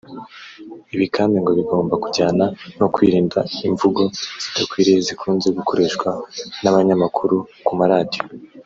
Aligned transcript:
Ibi 0.93 1.05
kandi 1.15 1.35
ngo 1.41 1.51
bigomba 1.59 1.93
kujyana 2.03 2.45
no 2.79 2.87
kwirinda 2.93 3.39
imvugo 3.67 4.01
zidakwiriye 4.43 4.99
zikunze 5.07 5.47
gukoreshwa 5.57 6.09
n’abanyamakuru 6.61 7.37
ku 7.67 7.71
maradiyo 7.81 8.21